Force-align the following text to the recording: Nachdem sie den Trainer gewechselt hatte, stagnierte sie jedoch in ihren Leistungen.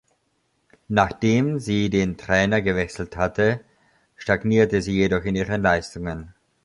Nachdem 0.87 1.59
sie 1.59 1.91
den 1.91 2.17
Trainer 2.17 2.63
gewechselt 2.63 3.17
hatte, 3.17 3.63
stagnierte 4.15 4.81
sie 4.81 4.93
jedoch 4.93 5.25
in 5.25 5.35
ihren 5.35 5.61
Leistungen. 5.61 6.33